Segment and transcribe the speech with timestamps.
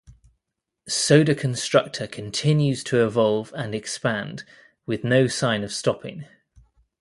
[0.89, 4.43] Sodaconstructor continues to evolve and expand,
[4.87, 6.25] with no sign of stopping.